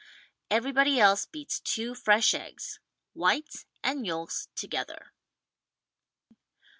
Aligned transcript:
Everybody 0.49 0.99
else 0.99 1.27
beats 1.27 1.59
two 1.59 1.93
fresh 1.93 2.33
eggs— 2.33 2.79
whites 3.21 3.67
and 3.83 4.03
yolks 4.03 4.47
together. 4.55 5.11